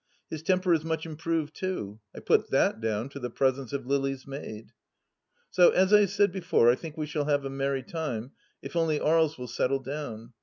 [0.31, 4.25] His temper is much improved too; I put that down to the presence of Lily's
[4.25, 4.71] maid.
[5.51, 8.31] So, as I said before, I think we shall have a merry time,
[8.63, 10.33] if only Aries will settle down.